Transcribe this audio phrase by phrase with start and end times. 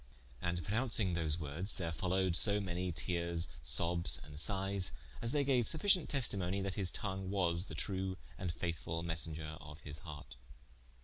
[0.41, 4.89] And pronouncing those words, there followed so many teares, sobbes and sighes,
[5.21, 9.81] as they gaue sufficient testimony, that his tongue was the true and faithfull messenger of
[9.81, 10.37] his hart.